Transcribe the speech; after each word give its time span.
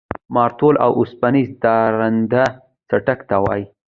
مارتول 0.35 0.75
اوسپنیز 0.85 1.49
درانده 1.63 2.43
څټک 2.89 3.19
ته 3.29 3.35
وایي. 3.43 3.63